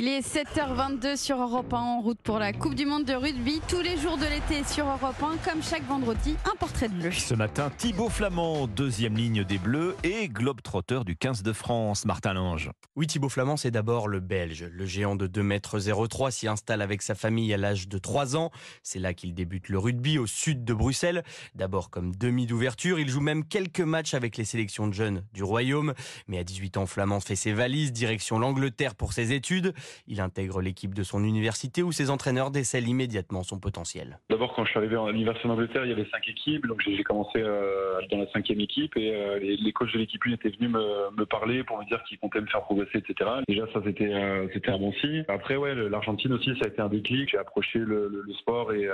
Il 0.00 0.06
est 0.06 0.20
7h22 0.20 1.16
sur 1.16 1.42
Europe 1.42 1.74
1 1.74 1.76
en 1.76 2.00
route 2.00 2.20
pour 2.22 2.38
la 2.38 2.52
Coupe 2.52 2.76
du 2.76 2.86
Monde 2.86 3.04
de 3.04 3.14
rugby. 3.14 3.60
Tous 3.66 3.80
les 3.80 3.96
jours 3.96 4.16
de 4.16 4.26
l'été 4.26 4.62
sur 4.62 4.86
Europe 4.86 5.20
1, 5.20 5.38
comme 5.38 5.60
chaque 5.60 5.84
vendredi, 5.88 6.36
un 6.44 6.54
portrait 6.54 6.88
de 6.88 6.94
bleu. 6.94 7.10
Ce 7.10 7.34
matin, 7.34 7.72
Thibaut 7.76 8.08
Flamand, 8.08 8.68
deuxième 8.68 9.16
ligne 9.16 9.42
des 9.42 9.58
Bleus 9.58 9.96
et 10.04 10.28
globe-trotteur 10.28 11.04
du 11.04 11.16
15 11.16 11.42
de 11.42 11.52
France, 11.52 12.04
Martin 12.04 12.34
Lange. 12.34 12.70
Oui, 12.94 13.08
Thibaut 13.08 13.28
Flamand, 13.28 13.56
c'est 13.56 13.72
d'abord 13.72 14.06
le 14.06 14.20
Belge. 14.20 14.70
Le 14.70 14.86
géant 14.86 15.16
de 15.16 15.26
2,03 15.26 16.26
m 16.26 16.30
s'y 16.30 16.46
installe 16.46 16.80
avec 16.80 17.02
sa 17.02 17.16
famille 17.16 17.52
à 17.52 17.56
l'âge 17.56 17.88
de 17.88 17.98
3 17.98 18.36
ans. 18.36 18.52
C'est 18.84 19.00
là 19.00 19.14
qu'il 19.14 19.34
débute 19.34 19.68
le 19.68 19.80
rugby 19.80 20.16
au 20.16 20.28
sud 20.28 20.62
de 20.64 20.74
Bruxelles. 20.74 21.24
D'abord 21.56 21.90
comme 21.90 22.14
demi 22.14 22.46
d'ouverture, 22.46 23.00
il 23.00 23.08
joue 23.08 23.20
même 23.20 23.44
quelques 23.44 23.80
matchs 23.80 24.14
avec 24.14 24.36
les 24.36 24.44
sélections 24.44 24.86
de 24.86 24.94
jeunes 24.94 25.24
du 25.32 25.42
Royaume. 25.42 25.92
Mais 26.28 26.38
à 26.38 26.44
18 26.44 26.76
ans, 26.76 26.86
Flamand 26.86 27.18
fait 27.18 27.34
ses 27.34 27.52
valises, 27.52 27.90
direction 27.90 28.38
l'Angleterre 28.38 28.94
pour 28.94 29.12
ses 29.12 29.32
études. 29.32 29.74
Il 30.06 30.20
intègre 30.20 30.60
l'équipe 30.60 30.94
de 30.94 31.02
son 31.02 31.22
université 31.24 31.82
où 31.82 31.92
ses 31.92 32.10
entraîneurs 32.10 32.50
décèlent 32.50 32.88
immédiatement 32.88 33.42
son 33.42 33.58
potentiel. 33.58 34.18
D'abord, 34.30 34.54
quand 34.54 34.64
je 34.64 34.70
suis 34.70 34.78
arrivé 34.78 34.96
à 34.96 35.10
l'université 35.10 35.48
d'Angleterre, 35.48 35.84
il 35.84 35.90
y 35.90 35.92
avait 35.92 36.08
cinq 36.10 36.28
équipes, 36.28 36.66
donc 36.66 36.80
j'ai 36.84 37.02
commencé 37.04 37.38
euh, 37.38 38.00
dans 38.10 38.18
la 38.18 38.30
cinquième 38.32 38.60
équipe 38.60 38.96
et 38.96 39.14
euh, 39.14 39.38
les, 39.38 39.72
coachs 39.72 39.92
de 39.92 39.98
l'équipe 39.98 40.22
1 40.24 40.32
étaient 40.32 40.50
venus 40.50 40.70
me, 40.70 41.24
parler 41.24 41.64
pour 41.64 41.78
me 41.78 41.84
dire 41.84 42.02
qu'ils 42.04 42.18
comptaient 42.18 42.40
me 42.40 42.46
faire 42.46 42.62
progresser, 42.62 42.98
etc. 42.98 43.30
Déjà, 43.48 43.66
ça 43.72 43.80
c'était 43.84 44.12
euh, 44.12 44.46
c'était 44.52 44.70
un 44.70 44.78
bon 44.78 44.92
signe. 44.94 45.24
Après, 45.28 45.56
ouais, 45.56 45.74
l'Argentine 45.74 46.32
aussi, 46.32 46.50
ça 46.58 46.66
a 46.66 46.68
été 46.68 46.80
un 46.80 46.88
déclic. 46.88 47.30
J'ai 47.30 47.38
approché 47.38 47.78
le, 47.78 48.24
sport 48.40 48.72
et 48.72 48.88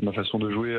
ma 0.00 0.12
façon 0.12 0.38
de 0.38 0.50
jouer 0.50 0.76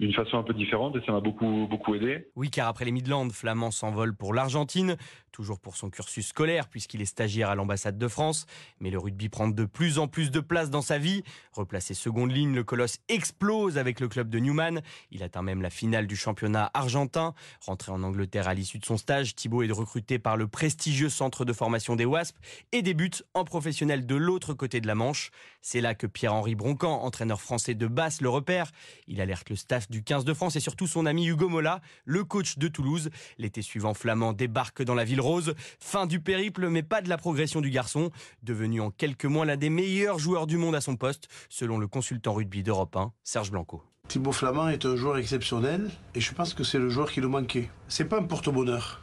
d'une 0.00 0.12
façon 0.12 0.38
un 0.38 0.42
peu 0.42 0.54
différente 0.54 0.96
et 0.96 1.00
ça 1.06 1.12
m'a 1.12 1.20
beaucoup, 1.20 1.66
beaucoup 1.68 1.94
aidé. 1.94 2.28
Oui, 2.36 2.50
car 2.50 2.68
après 2.68 2.84
les 2.84 2.92
Midlands, 2.92 3.28
Flamand 3.30 3.70
s'envole 3.70 4.14
pour 4.14 4.34
l'Argentine, 4.34 4.96
toujours 5.32 5.60
pour 5.60 5.76
son 5.76 5.90
cursus 5.90 6.28
scolaire 6.28 6.68
puisqu'il 6.68 7.00
est 7.00 7.06
stagiaire 7.06 7.50
à 7.50 7.54
l'ambassade 7.54 7.98
de 7.98 8.08
France. 8.08 8.35
Mais 8.80 8.90
le 8.90 8.98
rugby 8.98 9.28
prend 9.28 9.48
de 9.48 9.64
plus 9.64 9.98
en 9.98 10.08
plus 10.08 10.30
de 10.30 10.40
place 10.40 10.68
dans 10.68 10.82
sa 10.82 10.98
vie. 10.98 11.22
Replacé 11.52 11.94
seconde 11.94 12.32
ligne, 12.32 12.54
le 12.54 12.64
colosse 12.64 12.98
explose 13.08 13.78
avec 13.78 14.00
le 14.00 14.08
club 14.08 14.28
de 14.28 14.38
Newman. 14.38 14.82
Il 15.10 15.22
atteint 15.22 15.42
même 15.42 15.62
la 15.62 15.70
finale 15.70 16.06
du 16.06 16.16
championnat 16.16 16.70
argentin. 16.74 17.34
Rentré 17.60 17.92
en 17.92 18.02
Angleterre 18.02 18.48
à 18.48 18.54
l'issue 18.54 18.78
de 18.78 18.84
son 18.84 18.98
stage, 18.98 19.34
Thibaut 19.34 19.62
est 19.62 19.72
recruté 19.72 20.18
par 20.18 20.36
le 20.36 20.48
prestigieux 20.48 21.08
centre 21.08 21.44
de 21.44 21.52
formation 21.52 21.96
des 21.96 22.04
Wasps 22.04 22.38
et 22.72 22.82
débute 22.82 23.24
en 23.34 23.44
professionnel 23.44 24.06
de 24.06 24.14
l'autre 24.16 24.52
côté 24.52 24.80
de 24.80 24.86
la 24.86 24.94
Manche. 24.94 25.30
C'est 25.68 25.80
là 25.80 25.96
que 25.96 26.06
Pierre-Henri 26.06 26.54
Broncan, 26.54 27.02
entraîneur 27.02 27.40
français 27.40 27.74
de 27.74 27.88
basse, 27.88 28.20
le 28.20 28.28
repère. 28.28 28.70
Il 29.08 29.20
alerte 29.20 29.50
le 29.50 29.56
staff 29.56 29.90
du 29.90 30.04
15 30.04 30.24
de 30.24 30.32
France 30.32 30.54
et 30.54 30.60
surtout 30.60 30.86
son 30.86 31.06
ami 31.06 31.26
Hugo 31.26 31.48
Mola, 31.48 31.80
le 32.04 32.22
coach 32.22 32.56
de 32.56 32.68
Toulouse. 32.68 33.10
L'été 33.36 33.62
suivant, 33.62 33.92
Flamand 33.92 34.32
débarque 34.32 34.84
dans 34.84 34.94
la 34.94 35.02
ville 35.02 35.20
rose. 35.20 35.56
Fin 35.80 36.06
du 36.06 36.20
périple, 36.20 36.68
mais 36.68 36.84
pas 36.84 37.02
de 37.02 37.08
la 37.08 37.18
progression 37.18 37.60
du 37.60 37.70
garçon, 37.70 38.12
devenu 38.44 38.80
en 38.80 38.92
quelques 38.92 39.24
mois 39.24 39.44
l'un 39.44 39.56
des 39.56 39.68
meilleurs 39.68 40.20
joueurs 40.20 40.46
du 40.46 40.56
monde 40.56 40.76
à 40.76 40.80
son 40.80 40.94
poste, 40.94 41.26
selon 41.48 41.78
le 41.78 41.88
consultant 41.88 42.34
rugby 42.34 42.62
d'Europe 42.62 42.94
1, 42.94 43.12
Serge 43.24 43.50
Blanco. 43.50 43.82
Thibaut 44.06 44.30
Flamand 44.30 44.68
est 44.68 44.86
un 44.86 44.94
joueur 44.94 45.18
exceptionnel 45.18 45.90
et 46.14 46.20
je 46.20 46.32
pense 46.32 46.54
que 46.54 46.62
c'est 46.62 46.78
le 46.78 46.90
joueur 46.90 47.10
qui 47.10 47.20
nous 47.20 47.28
manquait. 47.28 47.68
C'est 47.88 48.04
pas 48.04 48.20
un 48.20 48.22
porte-bonheur 48.22 49.02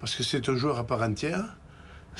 parce 0.00 0.16
que 0.16 0.24
c'est 0.24 0.48
un 0.48 0.56
joueur 0.56 0.76
à 0.76 0.84
part 0.84 1.02
entière. 1.02 1.59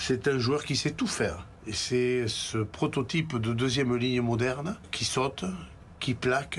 C'est 0.03 0.29
un 0.29 0.39
joueur 0.39 0.65
qui 0.65 0.77
sait 0.77 0.93
tout 0.93 1.07
faire. 1.07 1.47
Et 1.67 1.75
c'est 1.75 2.27
ce 2.27 2.57
prototype 2.57 3.37
de 3.37 3.53
deuxième 3.53 3.95
ligne 3.95 4.23
moderne 4.23 4.79
qui 4.91 5.05
saute, 5.05 5.45
qui 6.01 6.15
plaque, 6.15 6.59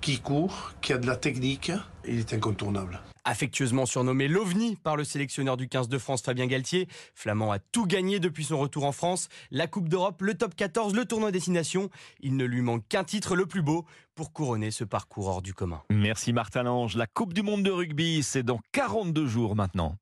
qui 0.00 0.20
court, 0.20 0.72
qui 0.80 0.94
a 0.94 0.98
de 0.98 1.06
la 1.06 1.14
technique. 1.14 1.70
Il 2.06 2.18
est 2.18 2.32
incontournable. 2.32 2.98
Affectueusement 3.24 3.84
surnommé 3.84 4.26
l'OVNI 4.26 4.76
par 4.76 4.96
le 4.96 5.04
sélectionneur 5.04 5.58
du 5.58 5.68
15 5.68 5.90
de 5.90 5.98
France 5.98 6.22
Fabien 6.22 6.46
Galtier, 6.46 6.88
Flamand 7.14 7.52
a 7.52 7.58
tout 7.58 7.84
gagné 7.84 8.20
depuis 8.20 8.44
son 8.44 8.58
retour 8.58 8.84
en 8.84 8.92
France, 8.92 9.28
la 9.50 9.66
Coupe 9.66 9.90
d'Europe, 9.90 10.22
le 10.22 10.32
top 10.32 10.54
14, 10.56 10.94
le 10.94 11.04
tournoi 11.04 11.30
destination. 11.30 11.90
Il 12.20 12.38
ne 12.38 12.46
lui 12.46 12.62
manque 12.62 12.88
qu'un 12.88 13.04
titre 13.04 13.36
le 13.36 13.44
plus 13.44 13.60
beau 13.60 13.84
pour 14.14 14.32
couronner 14.32 14.70
ce 14.70 14.84
parcours 14.84 15.26
hors 15.26 15.42
du 15.42 15.52
commun. 15.52 15.82
Merci 15.90 16.32
Martin 16.32 16.62
Lange. 16.62 16.96
La 16.96 17.06
Coupe 17.06 17.34
du 17.34 17.42
monde 17.42 17.62
de 17.62 17.70
rugby, 17.70 18.22
c'est 18.22 18.42
dans 18.42 18.60
42 18.72 19.26
jours 19.26 19.54
maintenant. 19.54 19.94